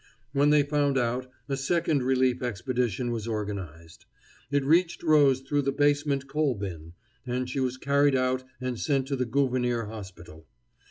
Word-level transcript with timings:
When 0.33 0.49
they 0.49 0.63
found 0.63 0.97
out, 0.97 1.29
a 1.47 1.55
second 1.55 2.01
relief 2.01 2.41
expedition 2.41 3.11
was 3.11 3.27
organized. 3.27 4.05
It 4.49 4.65
reached 4.65 5.03
Rose 5.03 5.41
through 5.41 5.61
the 5.61 5.71
basement 5.71 6.27
coal 6.27 6.55
bin, 6.55 6.93
and 7.27 7.47
she 7.47 7.59
was 7.59 7.77
carried 7.77 8.15
out 8.15 8.43
and 8.59 8.79
sent 8.79 9.07
to 9.09 9.15
the 9.15 9.27
Gouverneur 9.27 9.85
Hospital. 9.85 10.47